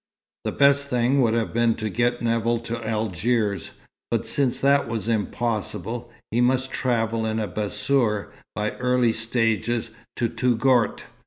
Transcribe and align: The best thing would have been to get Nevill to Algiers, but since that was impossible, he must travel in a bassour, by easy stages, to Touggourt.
The 0.45 0.51
best 0.51 0.87
thing 0.87 1.21
would 1.21 1.35
have 1.35 1.53
been 1.53 1.75
to 1.75 1.87
get 1.87 2.23
Nevill 2.23 2.57
to 2.61 2.83
Algiers, 2.83 3.73
but 4.09 4.25
since 4.25 4.59
that 4.59 4.87
was 4.87 5.07
impossible, 5.07 6.09
he 6.31 6.41
must 6.41 6.71
travel 6.71 7.23
in 7.27 7.39
a 7.39 7.47
bassour, 7.47 8.31
by 8.55 8.75
easy 8.81 9.13
stages, 9.13 9.91
to 10.15 10.27
Touggourt. 10.27 11.03